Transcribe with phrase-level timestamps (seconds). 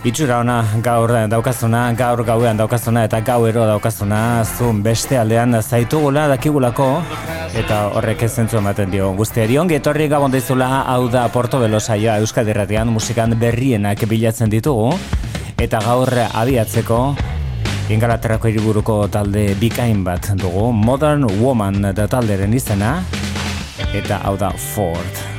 [0.00, 6.86] Itxura ona gaur daukazuna, gaur gauean daukazuna eta gauero daukazuna zun beste aldean zaitugula dakigulako
[7.60, 9.10] eta horrek ez zentzu ematen dio.
[9.18, 14.94] Guztiari ongi etorri gabon dizula hau da Porto Belosaioa Euskadi Radian musikan berrienak bilatzen ditugu.
[15.60, 17.00] Eta gaur abiatzeko
[17.92, 20.70] Ingalaterrako hiriburuko talde bikain bat dugu.
[20.72, 23.02] Modern Woman da talderen izena.
[23.92, 25.29] Eta hau da Ford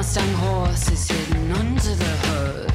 [0.00, 2.69] Mustang horse is hidden under the hood.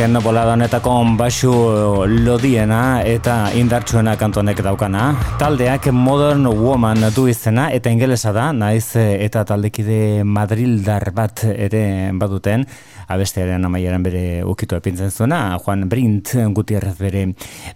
[0.00, 1.50] Azken bolada honetako basu
[2.08, 5.10] lodiena eta indartsuena kantonek daukana.
[5.38, 11.84] Taldeak Modern Woman du izena eta ingelesa da, naiz eta taldekide Madrildar bat ere
[12.16, 12.64] baduten
[13.10, 17.24] abestearen amaieran bere ukitu epintzen zuena, Juan Brint Gutierrez bere,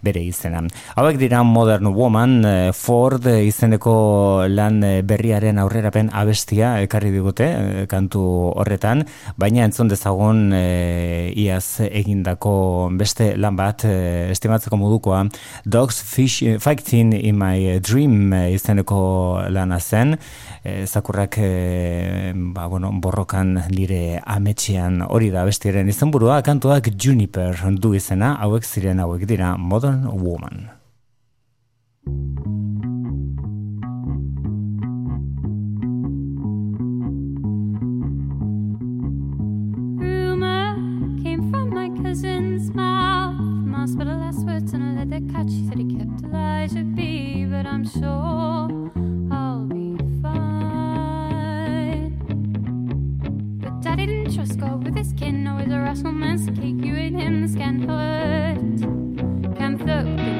[0.03, 0.63] bere izena.
[0.95, 8.23] Hauek dira Modern Woman, eh, Ford izeneko lan berriaren aurrerapen abestia ekarri digute, eh, kantu
[8.55, 9.03] horretan,
[9.37, 11.81] baina entzun dezagun e, iaz
[12.15, 15.25] egindako beste lan bat e, estimatzeko modukoa
[15.65, 20.15] Dogs Fish, Fighting in My Dream izeneko lana zen.
[20.63, 21.37] E, zakurrak
[22.55, 28.99] ba, bueno, borrokan lire ametxean hori da bestiaren izenburua kantuak Juniper du izena hauek ziren
[29.03, 30.65] hauek dira Modern Woman
[46.65, 48.69] kept Elijah be, but I'm sure
[49.31, 52.17] I'll be fine.
[53.59, 55.45] But Daddy didn't trust God with his kin.
[55.59, 57.41] He's a rational man, so keep you in him.
[57.41, 58.81] This can hurt.
[59.57, 60.34] Can throw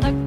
[0.00, 0.21] Like.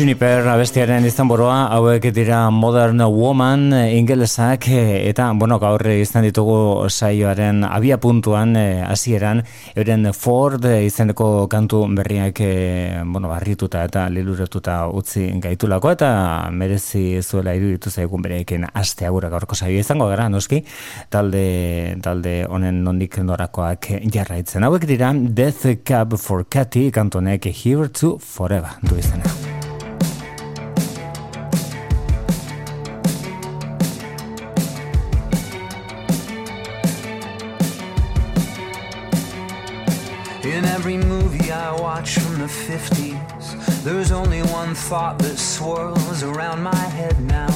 [0.00, 7.66] Juniper abestiaren izan boroa, hauek dira Modern Woman ingelesak eta, bueno, gaur izan ditugu saioaren
[7.68, 9.42] abia puntuan eh, hasieran
[9.74, 16.10] euren Ford izeneko kantu berriak eh, bueno, barrituta eta liluretuta utzi gaitulako eta
[16.48, 20.62] merezi zuela iruditu zaigun bereekin aste agura gaurko saio izango gara, noski,
[21.12, 21.44] talde,
[22.00, 24.64] talde honen nondik norakoak jarraitzen.
[24.64, 29.49] Hauek dira Death Cab for Cathy kantonek Here to Forever du izena.
[42.70, 43.82] 50s.
[43.82, 47.48] There's only one thought that swirls around my head now.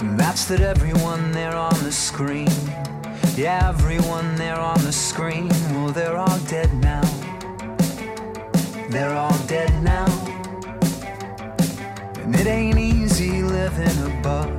[0.00, 2.50] And that's that everyone there on the screen,
[3.36, 7.06] yeah, everyone there on the screen, well, they're all dead now.
[8.88, 10.08] They're all dead now.
[12.16, 14.50] And it ain't easy living above.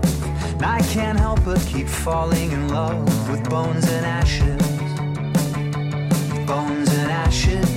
[0.54, 4.71] And I can't help but keep falling in love with bones and ashes
[6.46, 7.70] bones and ashes.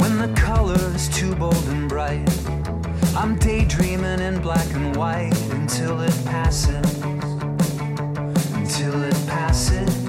[0.00, 2.28] When the color's too bold and bright,
[3.16, 6.86] I'm daydreaming in black and white until it passes.
[8.54, 9.99] Until it passes.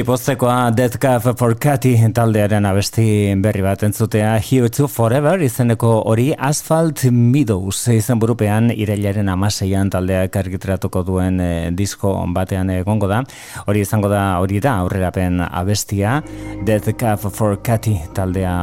[0.00, 5.90] beti postekoa Death Cab for Cathy taldearen abesti berri bat entzutea Here to Forever izeneko
[6.08, 13.20] hori Asphalt Meadows izen burupean irailaren amaseian taldeak argitratuko duen e, disko batean egongo da.
[13.66, 16.22] Hori izango da hori da aurrerapen abestia.
[16.64, 18.54] Death Cab for Cathy taldea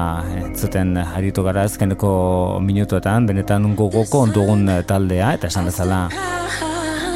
[0.42, 6.08] entzuten aritu gara azkeneko minutuetan benetan gogoko ondugun taldea eta esan bezala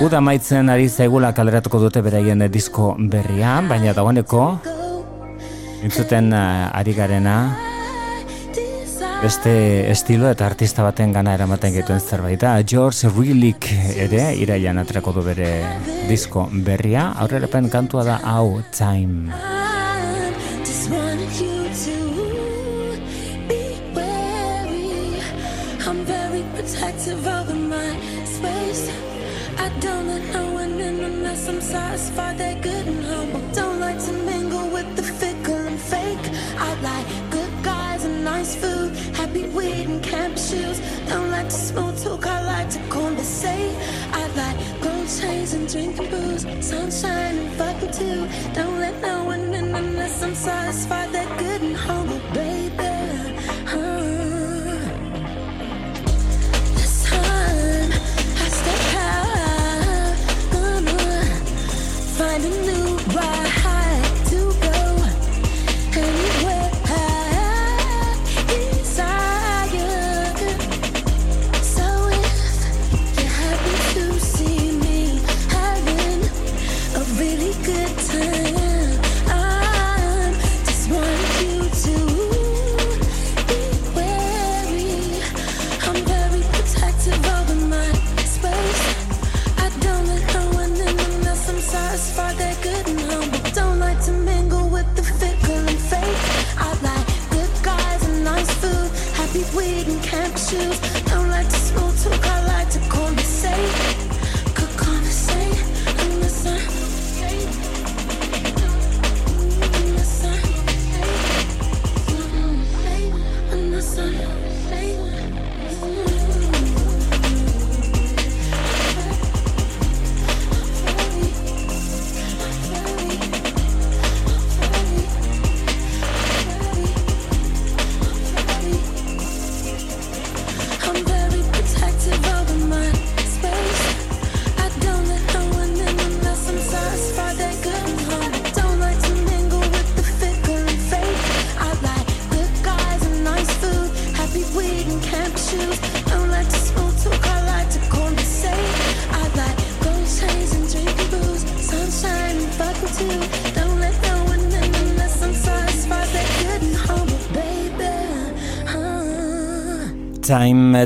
[0.02, 4.46] Uda maitzen ari zaigula kaleratuko dute beraien eh, disko berria, baina dagoeneko
[5.86, 7.36] entzuten eh, ari garena
[9.22, 9.54] beste
[9.92, 12.56] estilo eta artista baten gana eramaten gituen zerbaita.
[12.66, 15.54] George Rillick ere irailan atrako du bere
[16.10, 19.61] disko berria, aurrerapen kantua da hau Time.
[48.02, 48.28] too.
[48.54, 51.51] Don't let no one in unless I'm satisfied that good.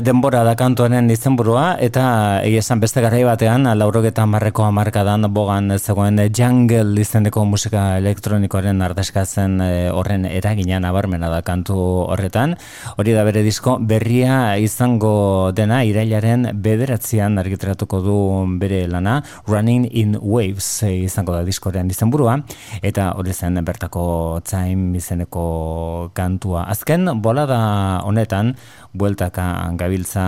[0.02, 2.04] denbora da kantuaren izenburua eta
[2.44, 9.60] egia esan beste garai batean laurogeta marreko hamarkadan bogan zegoen jungle izeneko musika elektronikoaren ardazkatzen
[9.60, 11.76] e, horren eragina nabarmena da kantu
[12.10, 12.56] horretan.
[12.96, 18.18] Hori da bere disko berria izango dena irailaren bederatzean argitratuko du
[18.60, 22.38] bere lana Running in Waves e, izango da diskoren izenburua
[22.82, 26.66] eta hori zen bertako Time izeneko kantua.
[26.70, 28.56] Azken bolada honetan
[28.96, 29.44] bueltaka
[29.76, 30.22] gabiltza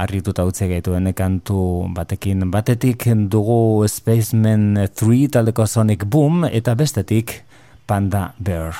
[0.00, 2.50] harrituta utze gaituen kantu batekin.
[2.50, 7.42] Batetik dugu Spaceman 3 taldeko Sonic Boom eta bestetik
[7.86, 8.74] Panda Bear.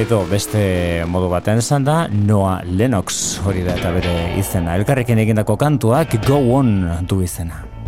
[0.00, 0.60] Edo beste
[1.10, 4.78] modu batean esan da Noah Lennox hori da eta bere izena.
[4.80, 6.72] Elkarrekin egindako kantuak Go On
[7.04, 7.79] du izena.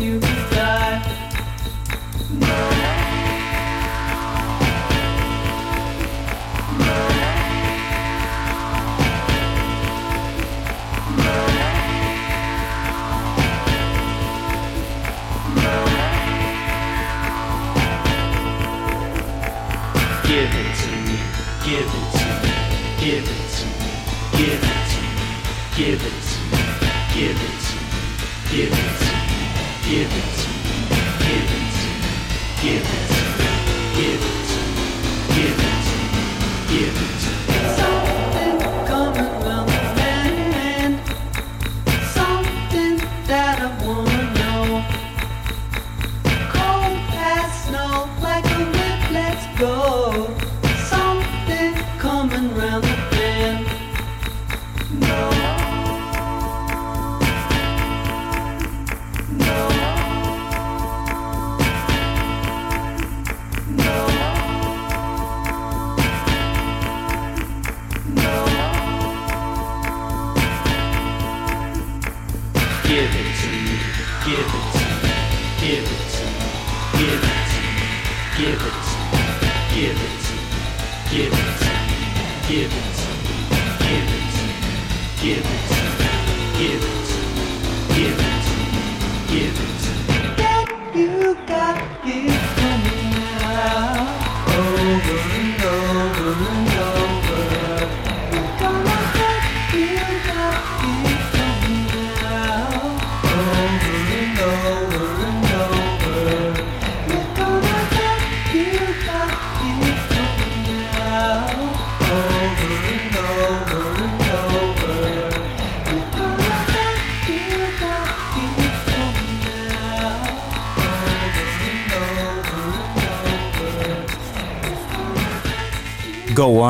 [0.00, 0.29] you.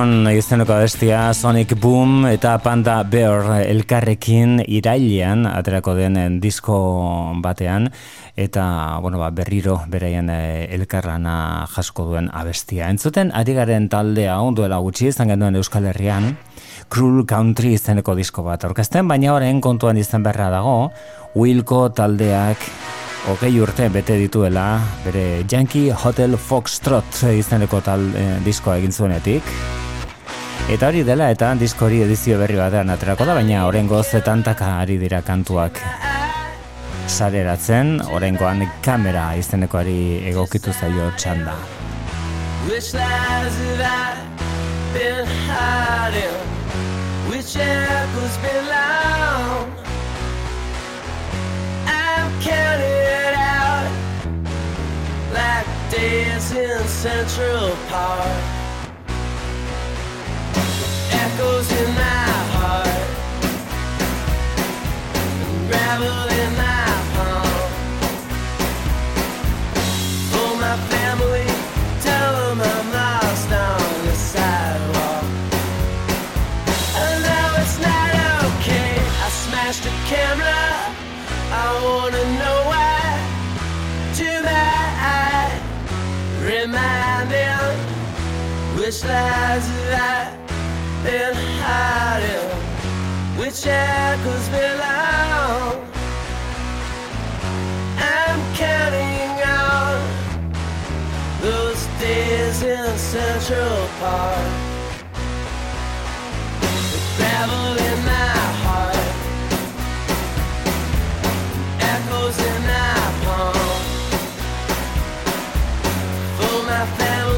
[0.00, 6.76] Go On izeneko abestia Sonic Boom eta Panda Bear elkarrekin irailean aterako den disko
[7.44, 7.90] batean
[8.32, 8.62] eta
[9.04, 12.88] bueno, ba, berriro beraien eh, elkarrana jasko duen abestia.
[12.88, 16.30] Entzuten ari garen taldea duela gutxi izan genuen Euskal Herrian
[16.88, 20.94] Cruel Country izeneko disko bat aurkezten, baina horren kontuan izan berra dago
[21.34, 22.64] Wilco taldeak
[23.28, 29.54] hogei urte bete dituela bere Yankee Hotel Foxtrot izeneko tal eh, diskoa egin zuenetik.
[30.70, 35.00] Eta hori dela eta disko hori edizio berri batean aterako da, baina orengo zetantaka ari
[35.00, 35.80] dira kantuak
[37.10, 39.96] sareratzen, orengoan kamera izenekoari
[40.30, 41.56] egokitu zaio txanda.
[42.68, 44.14] Which lies have I
[44.94, 46.38] been hiding?
[47.32, 49.74] Which echoes belong?
[51.96, 53.90] I'm counting it out
[55.34, 58.49] like days in Central Park.
[88.90, 92.50] Which lies have I been hiding,
[93.38, 95.86] which echoes belong.
[97.98, 99.94] I'm counting on
[101.40, 104.50] those days in Central Park.
[106.90, 109.06] The gravel in my heart
[111.94, 113.54] echoes in my palm.
[116.38, 117.29] For my family,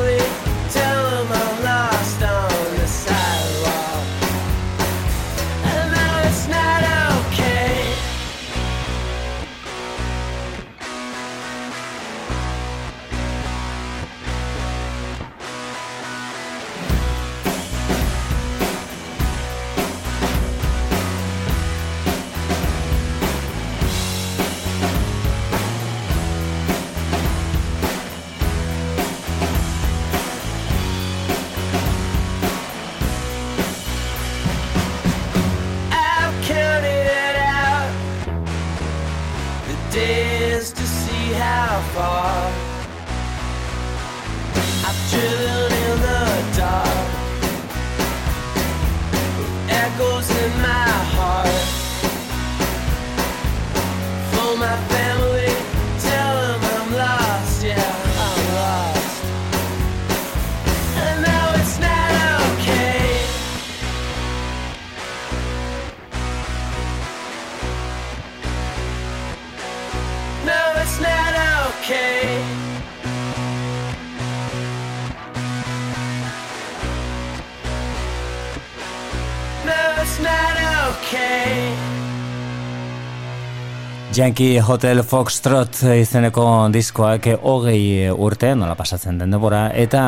[84.12, 90.02] Yankee Hotel Foxtrot izeneko diskoak hogei urte, nola pasatzen den denbora, eta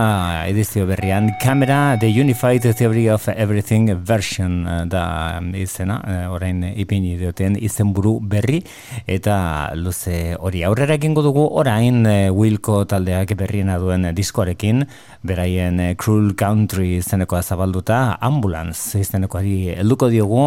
[0.44, 5.04] edizio berrian kamera The Unified Theory of Everything version eh, da
[5.56, 8.60] izena, eh, orain ipini dioten izenburu berri,
[9.08, 9.38] eta
[9.80, 14.84] luze hori aurrera egingo dugu orain eh, Wilco taldeak berriena duen diskoarekin,
[15.24, 20.44] beraien eh, Cruel Country izenekoa zabalduta, Ambulance izenekoari helduko diogu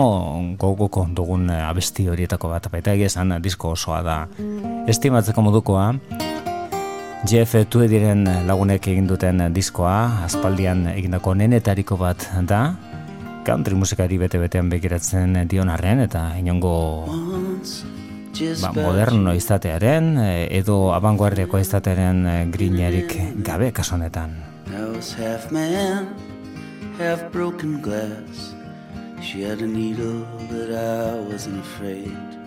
[0.62, 4.18] gogoko dugun eh, abesti horietako bat, baita egia esan disko osoa da
[4.92, 5.94] estimatzeko modukoa.
[7.28, 12.62] Jeff Tweediren lagunek egin duten diskoa, aspaldian egindako nenetariko bat da,
[13.48, 16.76] country musikari bete-betean begiratzen dion arren, eta inongo
[18.62, 20.14] ba, moderno izatearen,
[20.60, 24.38] edo abanguardiako izatearen grinarik gabe kaso honetan.
[24.68, 26.12] I was half man,
[27.00, 28.54] half broken glass.
[29.26, 32.47] She had a needle, but I wasn't afraid.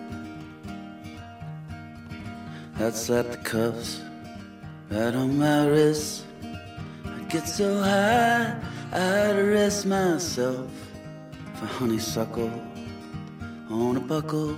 [2.81, 4.01] I'd slap the cuffs
[4.89, 6.25] right on my wrist.
[7.05, 8.55] I'd get so high,
[8.91, 10.71] I'd arrest myself
[11.55, 12.51] for honeysuckle
[13.69, 14.57] on a buckle.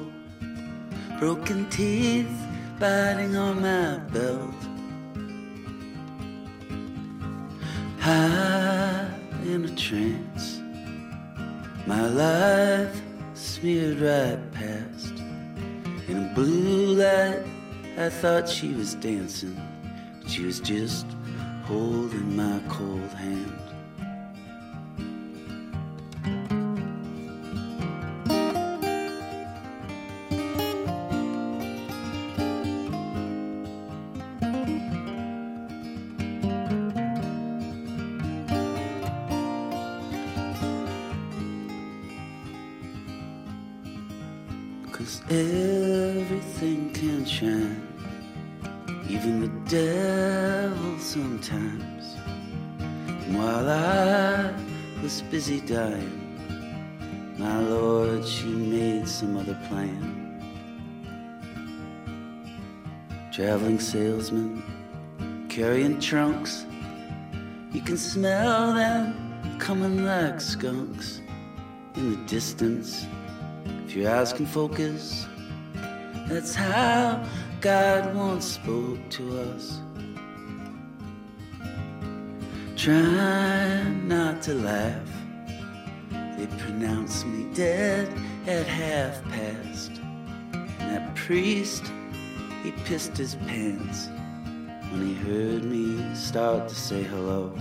[1.19, 2.31] Broken teeth
[2.79, 4.55] biting on my belt.
[8.03, 9.07] high
[9.45, 10.59] in a trance.
[11.87, 13.01] My life
[13.33, 15.13] smeared right past.
[16.09, 17.45] In a blue light,
[17.95, 19.55] I thought she was dancing,
[20.19, 21.05] but she was just
[21.65, 23.62] holding my cold hand.
[45.03, 47.85] Cause everything can shine,
[49.09, 52.15] even the devil sometimes.
[52.79, 54.53] And while I
[55.01, 60.39] was busy dying, my Lord, she made some other plan.
[63.33, 64.63] Traveling salesman,
[65.49, 66.65] carrying trunks.
[67.73, 71.19] You can smell them coming like skunks
[71.95, 73.05] in the distance.
[73.95, 75.27] Your eyes can focus,
[76.27, 77.23] that's how
[77.61, 79.79] God once spoke to us.
[82.75, 85.07] Try not to laugh.
[86.09, 88.11] They pronounced me dead
[88.47, 89.91] at half past.
[90.79, 91.83] And that priest,
[92.63, 94.07] he pissed his pants
[94.91, 97.53] when he heard me start to say hello.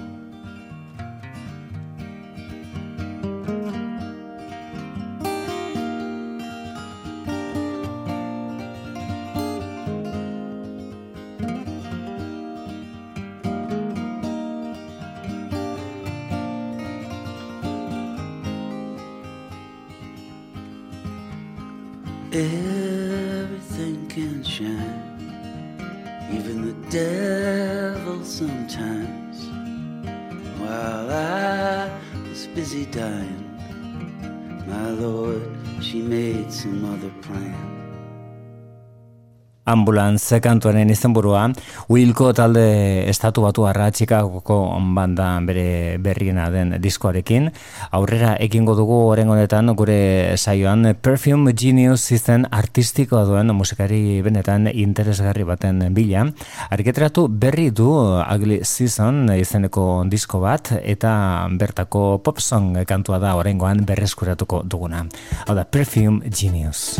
[26.33, 29.45] Even the devil sometimes.
[30.59, 31.90] While I
[32.29, 33.49] was busy dying,
[34.66, 35.42] my Lord,
[35.81, 37.82] she made some other plan.
[39.64, 41.44] Ambulance kantuaren izenburua.
[41.88, 44.57] Wilco talde estatu batu arra Chicagoko
[44.96, 47.46] banda bere berriena den diskoarekin.
[47.94, 55.46] Aurrera ekingo dugu oren honetan gure saioan Perfume Genius izen artistikoa duen musikari benetan interesgarri
[55.46, 56.27] baten bila.
[56.70, 63.87] Ariketratu berri du Ugly Season izeneko disko bat eta bertako pop song kantua da orengoan
[63.87, 65.07] berreskuratuko duguna.
[65.46, 66.98] Hau da Perfume Genius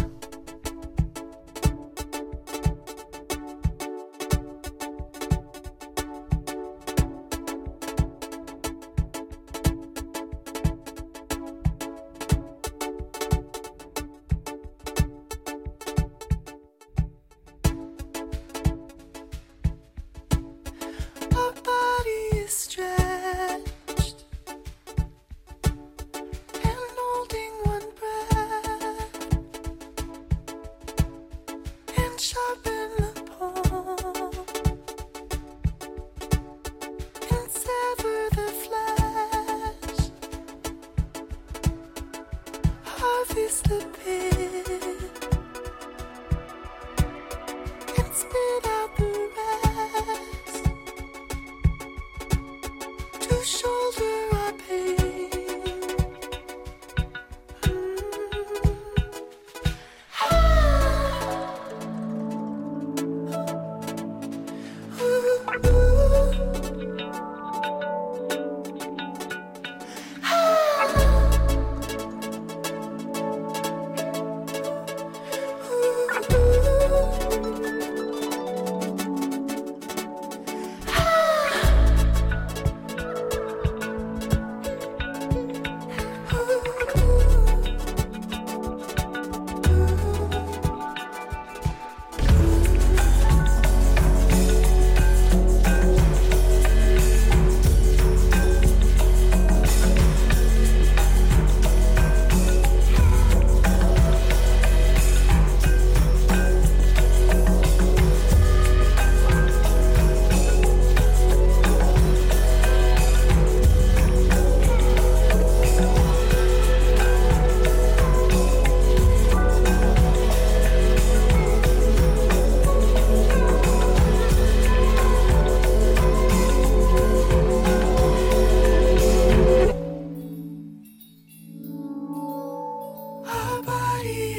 [48.25, 48.72] and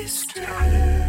[0.03, 1.02] history.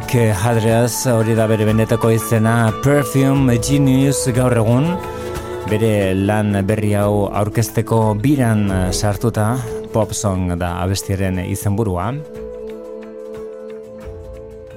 [0.00, 4.86] Mike Hadrias hori da bere benetako izena Perfume Genius gaur egun.
[5.68, 8.64] Bere lan berri hau aurkezteko biran
[8.96, 9.50] sartuta
[9.92, 12.14] pop song da abestiaren izenburua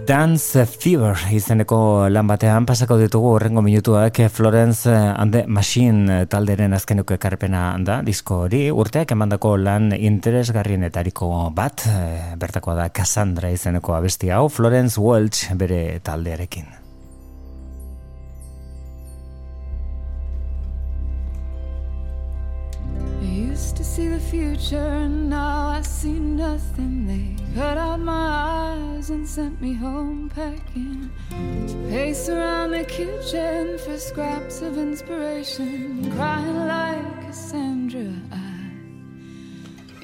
[0.03, 7.15] Dance Fever izeneko lan batean pasako ditugu horrengo minutuak Florence and the Machine talderen azkenuko
[7.15, 8.65] ekarpena da disko hori.
[8.67, 16.01] Urteak emandako lan interesgarrienetariko bat eh, bertakoa da Cassandra izeneko abesti hau Florence Welch bere
[16.03, 16.82] taldearekin
[23.93, 27.05] see the future, and now I see nothing.
[27.05, 28.27] They cut out my
[28.57, 31.11] eyes and sent me home packing
[31.67, 38.11] to pace around the kitchen for scraps of inspiration, crying like Cassandra.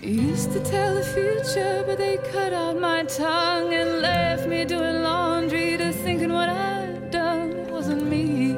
[0.03, 4.65] I used to tell the future, but they cut out my tongue and left me
[4.65, 7.71] doing laundry to thinking what I'd done.
[7.71, 8.51] Wasn't me,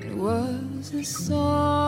[0.00, 1.85] it was a song.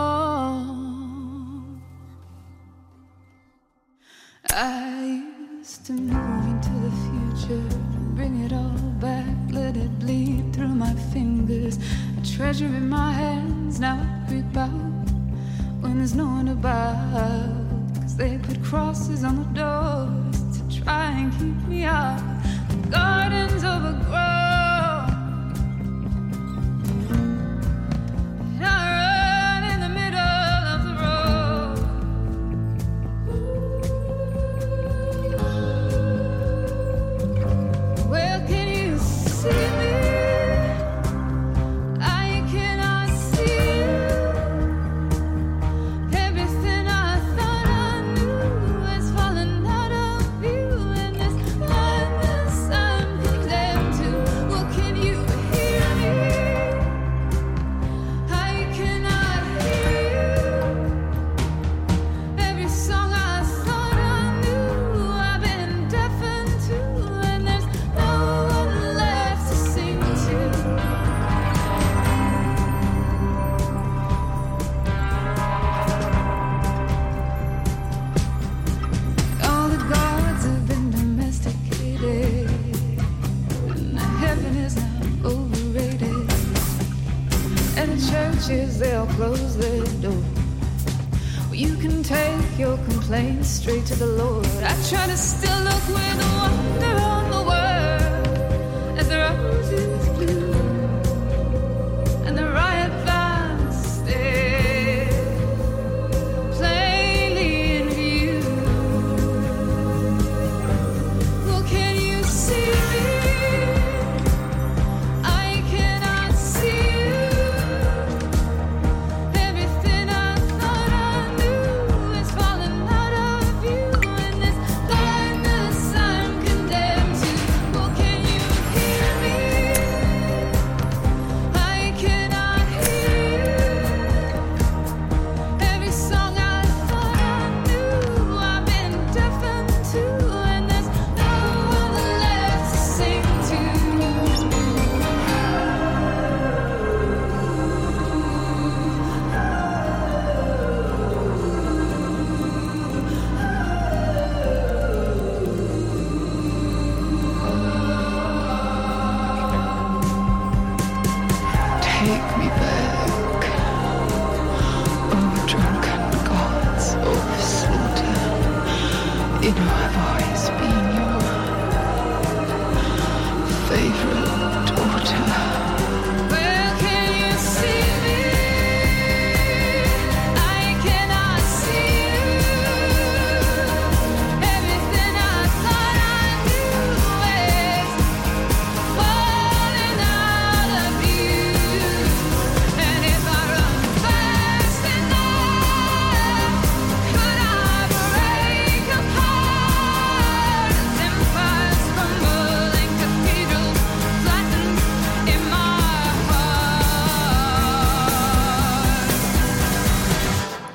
[5.89, 7.79] To move into the future,
[8.15, 11.79] bring it all back, let it bleed through my fingers.
[12.19, 14.69] A treasure in my hands, now I creep out
[15.81, 18.03] when there's no one about.
[18.03, 22.21] Cause they put crosses on the doors to try and keep me out.
[22.69, 24.28] The gardens overgrown.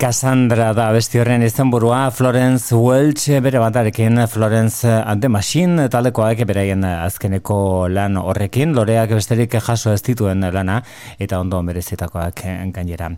[0.03, 6.83] Cassandra da besti horren izenburua Florence Welch bere bandarekin Florence and the Machine talekoak beraien
[6.83, 10.81] azkeneko lan horrekin loreak besterik jaso ez dituen lana
[11.23, 12.43] eta ondo merezitakoak
[12.75, 13.13] gainera.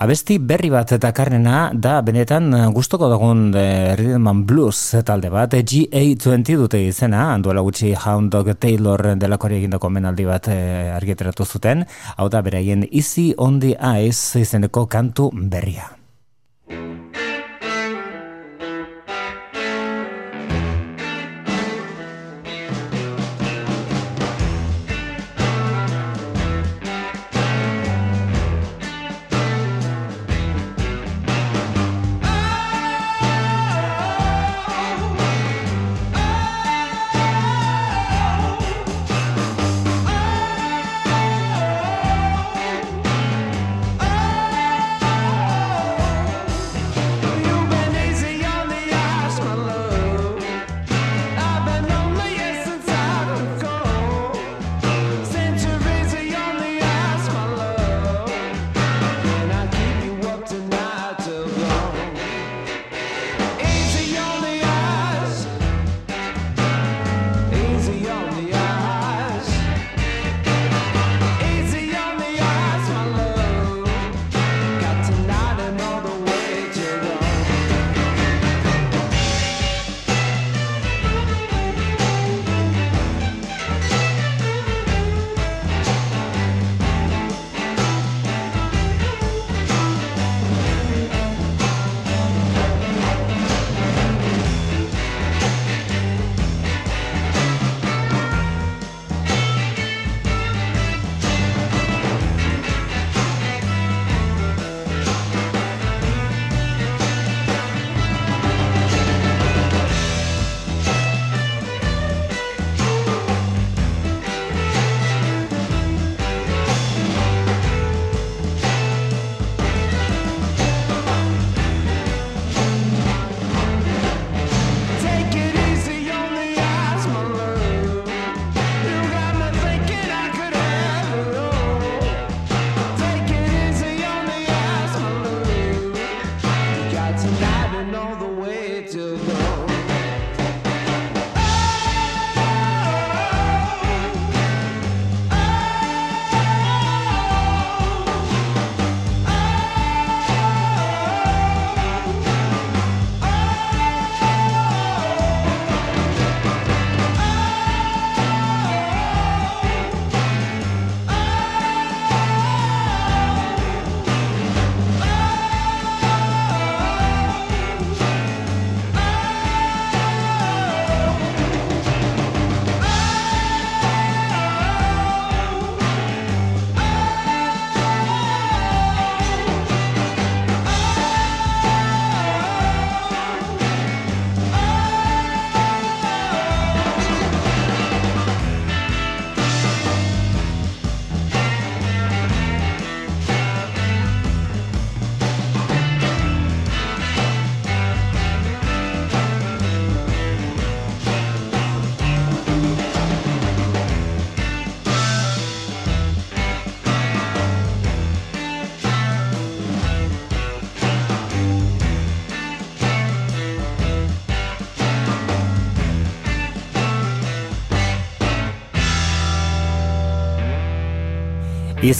[0.00, 6.56] Abesti berri bat eta karnena da benetan gustoko dugun eh, Rhythm Blues talde bat GA20
[6.56, 11.84] dute izena handuela gutxi Hound Dog Taylor delakori egindako menaldi bat eh, argiteratu zuten
[12.16, 15.99] hau da beraien Easy on the Ice izeneko kantu berria.
[16.70, 17.29] Música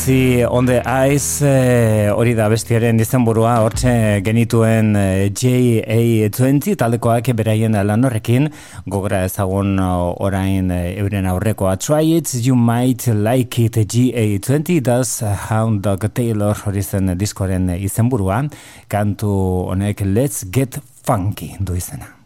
[0.01, 0.81] Easy on the
[1.13, 3.91] Ice eh, hori da bestiaren izenburua hortxe
[4.25, 8.49] genituen eh, JA20 taldekoak beraien lan horrekin
[8.89, 15.21] gogora ezagun eh, orain euren aurrekoa Try it, you might like it JA20 does
[15.51, 18.47] Hound Dog Taylor hori zen diskoren izenburua.
[18.89, 19.35] Kantu
[19.69, 22.20] honek Let's Get Funky du izena